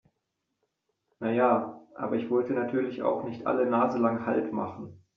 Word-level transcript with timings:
Na 1.19 1.29
ja, 1.31 1.79
aber 1.93 2.15
ich 2.15 2.31
wollte 2.31 2.53
natürlich 2.53 3.03
auch 3.03 3.23
nicht 3.23 3.45
alle 3.45 3.67
naselang 3.67 4.25
Halt 4.25 4.51
machen. 4.51 4.99